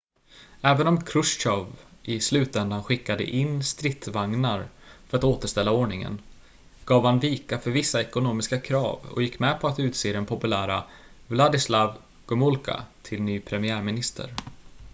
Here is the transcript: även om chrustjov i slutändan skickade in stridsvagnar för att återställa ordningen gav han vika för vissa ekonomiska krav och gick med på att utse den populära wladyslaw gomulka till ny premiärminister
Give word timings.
även 0.61 0.87
om 0.87 1.05
chrustjov 1.05 1.67
i 2.03 2.19
slutändan 2.21 2.83
skickade 2.83 3.23
in 3.23 3.63
stridsvagnar 3.63 4.67
för 5.07 5.17
att 5.17 5.23
återställa 5.23 5.71
ordningen 5.71 6.19
gav 6.85 7.05
han 7.05 7.19
vika 7.19 7.59
för 7.59 7.71
vissa 7.71 8.01
ekonomiska 8.01 8.59
krav 8.59 8.99
och 9.13 9.23
gick 9.23 9.39
med 9.39 9.59
på 9.61 9.67
att 9.67 9.79
utse 9.79 10.13
den 10.13 10.25
populära 10.25 10.83
wladyslaw 11.27 11.95
gomulka 12.25 12.83
till 13.03 13.21
ny 13.21 13.39
premiärminister 13.39 14.31